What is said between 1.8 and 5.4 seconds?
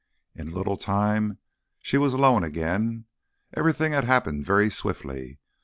was alone again. Everything had happened very swiftly.